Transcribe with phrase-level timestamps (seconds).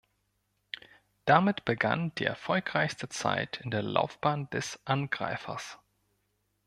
[1.25, 5.77] Damit begann die erfolgreichste Zeit in der Laufbahn des Angreifers.